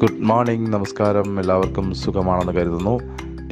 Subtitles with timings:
[0.00, 1.40] Good morning നമസ്കാരം.
[1.40, 3.00] എല്ലാവർക്കും സുഖമാണെന്ന് കരുതുന്നു.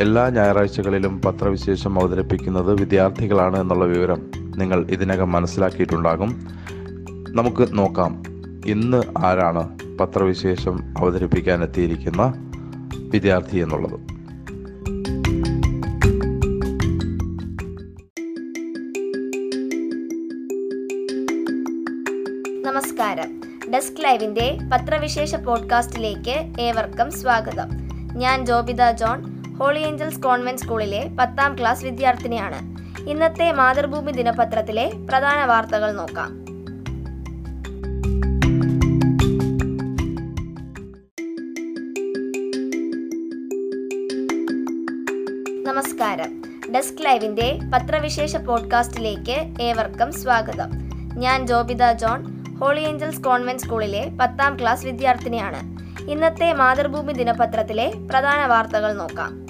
[0.01, 6.47] എല്ലാ ഞായറാഴ്ചകളിലും പത്രവിശേഷം അവതരിപ്പിക്കുന്നത് വിദ്യാർത്ഥികളാണ് എന്നുള്ള വിവരം നിങ്ങൾ ഇതിനകം മനസ്സിലാക്കിയിട്ടുണ്ടാകും.
[7.29, 8.23] നമുക്ക് നോക്കാം.
[8.67, 12.35] ഇന്ന് ആരാണ് പത്രവിശേഷം അവതരിപ്പിക്കാൻ എത്തിയിരിക്കുന്ന
[12.99, 14.01] വിദ്യാർത്ഥി എന്നുള്ളത്?
[22.67, 23.44] നമസ്കാരം.
[23.73, 27.69] ഡെസ്ക് ലൈവിന്റെ പത്രവിശേഷ പോഡ്കാസ്റ്റിലേക്ക് ഏവർക്കും സ്വാഗതം.
[28.15, 32.77] ഞാൻ Jobitha John Holy Angels Convent സ്കൂളിലെ പത്താം ക്ലാസ് വിദ്യാർത്ഥിനിയാണ്.
[33.09, 36.45] ഇന്നത്തെ മാതൃഭൂമി ദിനപത്രത്തിലെ പ്രധാന വാർത്തകൾ നോക്കാം.
[45.65, 46.43] നമസ്കാരം.
[46.75, 50.71] ഡെസ്ക് ലൈവിന്റെ പത്രവിശേഷ പോഡ്കാസ്റ്റിലേക്ക് ഏവർക്കും സ്വാഗതം.
[51.17, 55.61] ഞാൻ Jobitha John Holy Angels Convent സ്കൂളിലെ പത്താം ക്ലാസ് വിദ്യാർത്ഥിനിയാണ്.
[56.11, 59.45] ഇന്നത്തെ മാതൃഭൂമി ദിനപത്രത്തിലെ പ്രധാന വാർത്തകൾ നോക്കാം.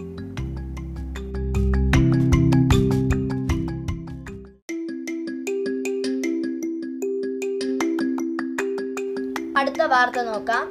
[9.59, 10.71] അടുത്ത വാർത്ത നോക്കാം.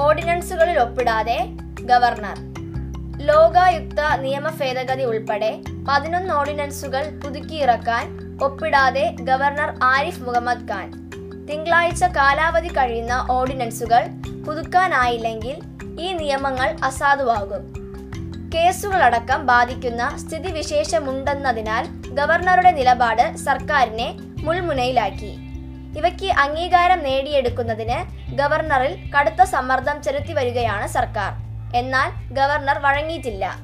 [0.00, 1.46] ഓർഡിനൻസുകളിൽ ഒപ്പിടാതെ
[1.80, 2.36] ഗവർണർ.
[3.26, 8.04] ലോകായുക്ത നിയമ ഭേദഗതി ഉൾപ്പെടെ പതിനൊന്ന് ഓർഡിനൻസുകൾ പുതുക്കിയിറക്കാൻ
[8.42, 11.05] ഒപ്പിടാതെ ഗവർണർ ആരിഫ് മുഹമ്മദ് ഖാൻ.
[11.48, 14.02] തിങ്കളാഴ്ച കാലാവധി കഴിയുന്ന ഓർഡിനൻസുകൾ
[14.46, 15.56] പുതുക്കാനായില്ലെങ്കിൽ
[16.00, 17.62] ഈ നിയമങ്ങൾ അസാധുവാകും.
[18.54, 24.08] കേസുകളടക്കം ബാധിക്കുന്ന സ്ഥിതിവിശേഷമുണ്ടെന്നതിനാൽ ഗവർണറുടെ നിലപാട് സർക്കാരിനെ
[24.44, 25.32] മുൾമുനയിലാക്കി.
[25.98, 27.98] ഇവയ്ക്ക് അംഗീകാരം നേടിയെടുക്കുന്നതിന്
[28.36, 31.32] ഗവർണറിൽ കടുത്ത സമ്മർദ്ദം ചെലുത്തി വരികയാണ് സർക്കാർ.
[31.76, 33.56] എന്നാൽ ഗവർണർ വഴങ്ങിയിട്ടില്ല.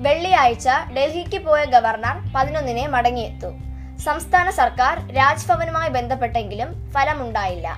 [0.00, 3.65] വെള്ളിയാഴ്ച ഡൽഹിക്ക് പോയ ഗവർണർ പതിനൊന്നിനെ മടങ്ങിയെത്തു.
[4.04, 7.76] സംസ്ഥാന സർക്കാർ രാജ്ഭവനുമായി ബന്ധപ്പെട്ടെങ്കിലും ഫലമുണ്ടായില്ല.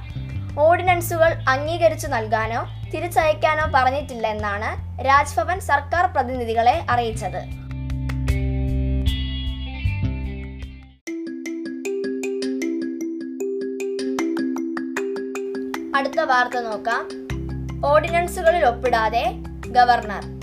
[0.58, 7.40] ഓർഡിനൻസുകൾ അംഗീകരിച്ചു നൽകാനോ തിരിച്ചയക്കാനോ പറഞ്ഞിട്ടില്ല എന്നാണ് രാജ്ഭവൻ സർക്കാർ പ്രതിനിധികളെ അറിയിച്ചത്.
[15.96, 17.08] അടുത്ത വാർത്ത നോക്കാം.
[17.86, 19.32] ഓർഡിനൻസുകളിൽ ഒപ്പിടാതെ
[19.66, 20.38] ഗവർണർ.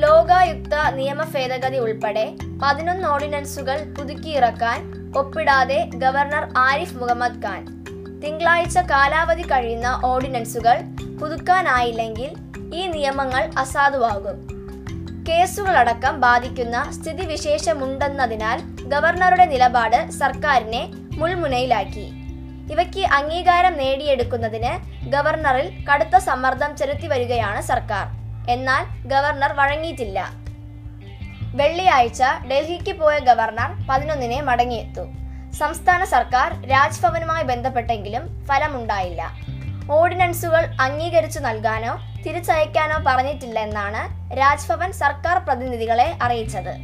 [0.00, 7.62] ലോകായുക്ത നിയമ ഭേദഗതി ഉൾപ്പെടെ പതിനൊന്ന് ഓർഡിനൻസുകൾ പുതുക്കിയിറക്കാൻ ഒപ്പിടാതെ ഗവർണർ ആരിഫ് മുഹമ്മദ് ഖാൻ.
[8.20, 10.76] തിങ്കളാഴ്ച കാലാവധി കഴിയുന്ന ഓർഡിനൻസുകൾ
[11.20, 12.30] പുതുക്കാനായില്ലെങ്കിൽ
[12.74, 14.36] ഈ നിയമങ്ങൾ അസാധുവാകും.
[15.28, 20.82] കേസുകളടക്കം ബാധിക്കുന്ന സ്ഥിതിവിശേഷമുണ്ടെന്നതിനാൽ ഗവർണറുടെ നിലപാട് സർക്കാരിനെ
[21.12, 22.06] മുൾമുനയിലാക്കി.
[22.72, 24.72] ഇവയ്ക്ക് അംഗീകാരം നേടിയെടുക്കുന്നതിന്
[25.10, 28.06] ഗവർണറിൽ കടുത്ത സമ്മർദ്ദം ചെലുത്തി വരികയാണ് സർക്കാർ.
[28.50, 30.45] എന്നാൽ ഗവർണർ വഴങ്ങിയിട്ടില്ല.
[31.56, 35.04] വെള്ളിയാഴ്ച ഡൽഹിക്ക് പോയ ഗവർണർ പതിനൊന്നിനെ മടങ്ങിയെത്തു.
[35.52, 39.30] സംസ്ഥാന സർക്കാർ രാജ്ഭവനുമായി ബന്ധപ്പെട്ടെങ്കിലും ഫലമുണ്ടായില്ല.
[39.90, 46.74] ഓർഡിനൻസുകൾ അംഗീകരിച്ചു നൽകാനോ തിരിച്ചയക്കാനോ പറഞ്ഞിട്ടില്ല എന്നാണ് രാജ്ഭവൻ സർക്കാർ പ്രതിനിധികളെ അറിയിച്ചത്.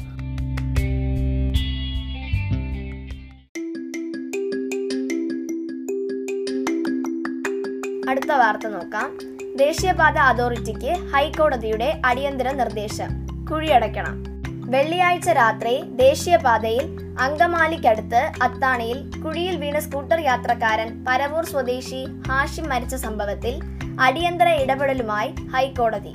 [8.10, 9.18] അടുത്ത വാർത്ത നോക്കാം.
[9.56, 13.26] ദേശീയപാത അതോറിറ്റിക്ക് ഹൈക്കോടതിയുടെ അടിയന്തര നിർദ്ദേശം.
[13.46, 14.31] കുഴിയടയ്ക്കണം.
[14.72, 16.84] വെള്ളിയാഴ്ച രാത്രി ദേശീയപാതയിൽ
[17.24, 23.54] അങ്കമാലിക്കടുത്ത് അത്താണിയിൽ കുഴിയിൽ വീണ സ്കൂട്ടർ യാത്രക്കാരൻ പരവൂർ സ്വദേശി ഹാഷിം മരിച്ച സംഭവത്തിൽ
[24.00, 26.12] അടിയന്തര ഇടപെടലുമായി ഹൈക്കോടതി.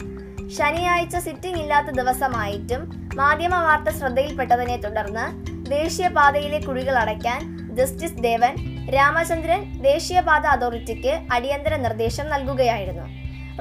[0.57, 2.81] ശനിയാഴ്ച സിറ്റിംഗ് ഇല്ലാത്ത ദിവസമായിട്ടും
[3.19, 5.25] മാധ്യമ വാർത്ത ശ്രദ്ധയിൽപ്പെട്ടതിനെ തുടർന്ന്
[5.69, 7.39] ദേശീയപാതയിലെ കുഴികൾ അടയ്ക്കാൻ
[7.79, 8.53] ജസ്റ്റിസ് ദേവൻ
[8.95, 13.07] രാമചന്ദ്രൻ ദേശീയപാത അതോറിറ്റിക്ക് അടിയന്തര നിർദ്ദേശം നൽകുകയായിരുന്നു.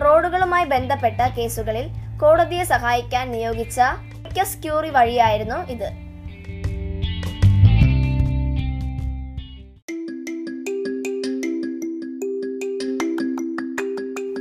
[0.04, 1.86] റോഡുകളുമായി ബന്ധപ്പെട്ട കേസുകളിൽ
[2.20, 3.78] കോടതിയെ സഹായിക്കാൻ നിയോഗിച്ച
[4.26, 5.88] എക്കസ് ക്യൂറി വഴിയായിരുന്നു ഇത്.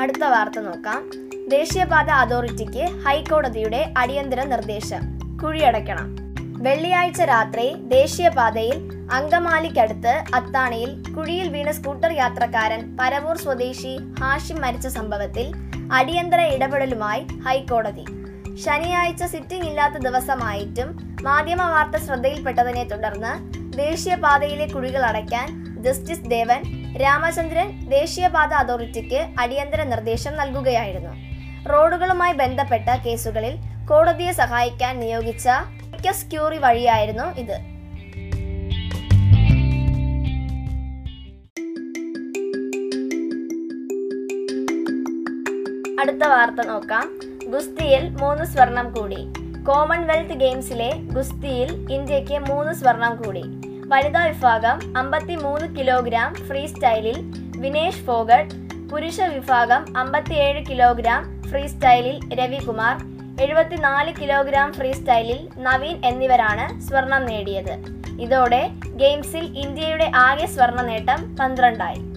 [0.01, 1.01] അടുത്ത വാർത്ത നോക്കാം.
[1.50, 5.03] ദേശീയപാത അതോറിറ്റിക്ക് ഹൈക്കോടതിയുടെ അടിയന്തര നിർദ്ദേശം
[5.44, 6.16] കുഴിയടയ്ക്കണം.
[6.63, 8.78] വെള്ളിയാഴ്ച രാത്രി ദേശീയപാതയിൽ
[9.12, 15.53] അങ്കമാലിക്കടുത്ത് അത്താണിയിൽ കുഴിയിൽ വീണ സ്കൂട്ടർ യാത്രക്കാരൻ പരവൂർ സ്വദേശി ഹാഷിം മരിച്ച സംഭവത്തിൽ
[15.93, 18.05] അടിയന്തര ഇടപെടലുമായി ഹൈക്കോടതി.
[18.63, 20.90] ശനിയാഴ്ച സിറ്റിംഗ് ഇല്ലാത്ത ദിവസമായിട്ടും
[21.23, 23.34] മാധ്യമ വാർത്ത ശ്രദ്ധയിൽപ്പെട്ടതിനെ തുടർന്ന്
[23.78, 25.47] ദേശീയപാതയിലെ കുഴികൾ അടയ്ക്കാൻ
[25.85, 26.61] ജസ്റ്റിസ് ദേവൻ
[27.02, 31.13] രാമചന്ദ്രൻ ദേശീയപാത അതോറിറ്റിക്ക് അടിയന്തര നിർദ്ദേശം നൽകുകയായിരുന്നു.
[31.72, 33.55] റോഡുകളുമായി ബന്ധപ്പെട്ട കേസുകളിൽ
[33.90, 35.47] കോടതിയെ സഹായിക്കാൻ നിയോഗിച്ച
[36.31, 37.57] ക്യൂറി വഴിയായിരുന്നു ഇത്.
[46.02, 47.05] അടുത്ത വാർത്ത നോക്കാം.
[47.55, 49.19] ഗുസ്തിയിൽ മൂന്ന് സ്വർണം കൂടി.
[49.63, 53.43] കോമൺവെൽത്ത് ഗെയിംസിലെ ഗുസ്തിയിൽ ഇന്ത്യയ്ക്ക് മൂന്ന് സ്വർണം കൂടി.
[53.87, 57.17] വനിതാ വിഭാഗം അമ്പത്തി മൂന്ന് കിലോഗ്രാം ഫ്രീ സ്റ്റൈലിൽ
[57.57, 58.55] വിനേഷ് ഫോഗട്ട്
[58.90, 62.97] പുരുഷ വിഭാഗം അമ്പത്തിയേഴ് കിലോഗ്രാം ഫ്രീ സ്റ്റൈലിൽ രവികുമാർ
[63.41, 67.75] എഴുപത്തിനാല് കിലോഗ്രാം ഫ്രീ സ്റ്റൈലിൽ നവീൻ എന്നിവരാണ് സ്വർണം നേടിയത്.
[68.19, 72.15] ഇതോടെ ഗെയിംസിൽ ഇന്ത്യയുടെ ആകെ സ്വർണ നേട്ടം പന്ത്രണ്ടായി.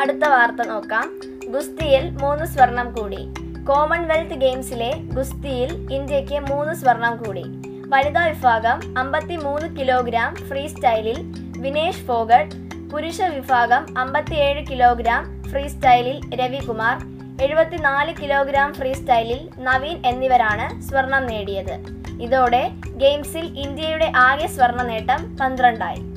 [0.00, 1.20] അടുത്ത വാർത്ത നോക്കാം.
[1.52, 3.28] ഗുസ്തിയിൽ മൂന്ന് സ്വർണം കൂടി.
[3.64, 7.42] കോമൺവെൽത്ത് ഗെയിംസിലെ ഗുസ്തിയിൽ ഇന്ത്യയ്ക്ക് മൂന്ന് സ്വർണം കൂടി.
[7.88, 11.18] വനിതാ വിഭാഗം അമ്പത്തി മൂന്ന് കിലോഗ്രാം ഫ്രീ സ്റ്റൈലിൽ
[11.58, 12.54] വിനേഷ് ഫോഗട്ട്
[12.90, 16.98] പുരുഷ വിഭാഗം അമ്പത്തിയേഴ് കിലോഗ്രാം ഫ്രീ സ്റ്റൈലിൽ രവികുമാർ
[17.42, 21.76] എഴുപത്തിനാല് കിലോഗ്രാം ഫ്രീ സ്റ്റൈലിൽ നവീൻ എന്നിവരാണ് സ്വർണം നേടിയത്.
[22.20, 26.15] ഇതോടെ ഗെയിംസിൽ ഇന്ത്യയുടെ ആകെ സ്വർണ നേട്ടം പന്ത്രണ്ടായി.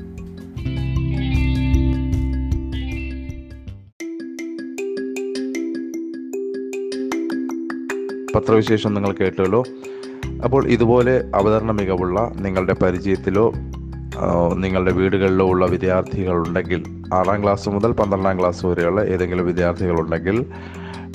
[8.36, 9.62] പത്രവിശേഷം നിങ്ങൾ കേട്ടല്ലോ
[10.46, 13.54] അപ്പോൾ ഇതുപോലെ അവതരണ മികവുള്ള നിങ്ങളുടെ പരിചയത്തിലോ
[14.54, 16.84] നിങ്ങളുടെ വീടുകളിലോ ഉള്ള വിദ്യാർത്ഥികളുണ്ടെങ്കിൽ
[17.14, 20.46] ആറാം ക്ലാസ് മുതൽ പന്ത്രണ്ടാം ക്ലാസ് വരെയുള്ള ഏതെങ്കിലും വിദ്യാർത്ഥികളുണ്ടെങ്കിൽ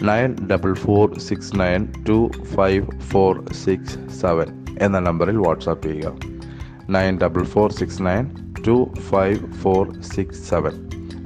[0.03, 4.47] nine double four six nine two five four six seven
[4.79, 6.13] എന്ന നമ്പറിൽ വാട്സാപ്പ് ചെയ്യുക.
[6.91, 8.25] Nine double four six nine
[8.67, 8.77] two
[9.11, 10.75] five four six seven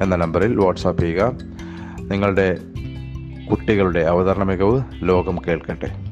[0.02, 1.32] എന്ന നമ്പറിൽ വാട്സാപ്പ് ചെയ്യുക.
[2.10, 2.48] നിങ്ങളുടെ
[3.50, 6.07] കുട്ടികളുടെ അവതരണ മികവ് ലോകം കേൾക്കട്ടെ.